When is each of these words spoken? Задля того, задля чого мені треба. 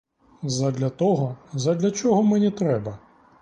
Задля 0.43 0.89
того, 0.89 1.37
задля 1.53 1.91
чого 1.91 2.23
мені 2.23 2.51
треба. 2.51 2.99